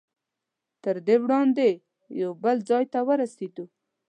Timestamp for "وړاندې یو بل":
1.23-2.57